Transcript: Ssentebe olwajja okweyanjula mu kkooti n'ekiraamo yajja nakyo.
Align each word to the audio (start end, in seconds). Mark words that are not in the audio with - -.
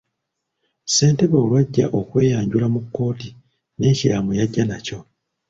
Ssentebe 0.87 1.35
olwajja 1.43 1.85
okweyanjula 1.99 2.67
mu 2.73 2.81
kkooti 2.83 3.29
n'ekiraamo 3.77 4.31
yajja 4.39 4.63
nakyo. 4.67 4.99